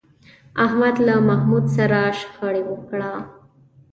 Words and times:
احمد 0.65 0.95
له 1.07 1.15
محمود 1.27 1.65
سره 1.75 1.99
شخړه 2.19 2.61
وکړه 2.69 3.11